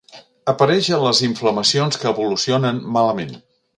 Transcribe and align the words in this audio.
Apareix 0.53 0.87
a 0.95 0.99
les 1.03 1.21
inflamacions 1.27 2.01
que 2.05 2.09
evolucionen 2.13 2.81
malament. 2.97 3.37